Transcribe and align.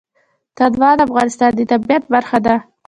تنوع 0.57 0.91
د 0.97 0.99
افغانستان 1.07 1.51
د 1.55 1.59
طبیعت 1.71 2.03
برخه 2.13 2.37
ده. 2.45 2.55